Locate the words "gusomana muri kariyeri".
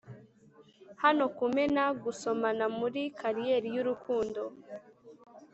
2.03-3.69